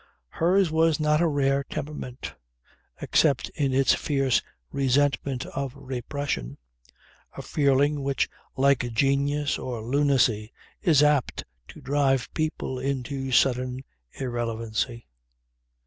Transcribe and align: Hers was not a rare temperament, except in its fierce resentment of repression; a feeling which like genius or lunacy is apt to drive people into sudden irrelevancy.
Hers 0.29 0.71
was 0.71 0.99
not 0.99 1.21
a 1.21 1.27
rare 1.27 1.63
temperament, 1.63 2.33
except 3.01 3.49
in 3.49 3.71
its 3.71 3.93
fierce 3.93 4.41
resentment 4.71 5.45
of 5.45 5.75
repression; 5.75 6.57
a 7.37 7.43
feeling 7.43 8.01
which 8.01 8.27
like 8.57 8.93
genius 8.93 9.59
or 9.59 9.79
lunacy 9.83 10.51
is 10.81 11.03
apt 11.03 11.43
to 11.67 11.81
drive 11.81 12.33
people 12.33 12.79
into 12.79 13.31
sudden 13.31 13.83
irrelevancy. 14.13 15.05